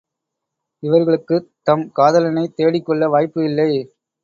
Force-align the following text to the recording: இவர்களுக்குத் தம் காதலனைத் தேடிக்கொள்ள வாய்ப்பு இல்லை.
இவர்களுக்குத் 0.83 1.51
தம் 1.63 1.91
காதலனைத் 1.91 2.55
தேடிக்கொள்ள 2.55 3.07
வாய்ப்பு 3.07 3.45
இல்லை. 3.45 3.71